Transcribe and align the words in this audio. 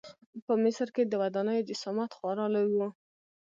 په 0.45 0.53
مصر 0.63 0.87
کې 0.95 1.03
د 1.05 1.13
ودانیو 1.21 1.65
جسامت 1.69 2.11
خورا 2.17 2.45
لوی 2.55 2.75
و. 2.77 2.81